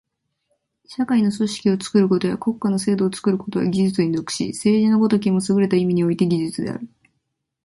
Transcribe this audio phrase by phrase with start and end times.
[0.87, 6.89] 社会の組織を作ることや国家の制度を作ることは技術に属し、政治の如きもすぐれた意味において技術である。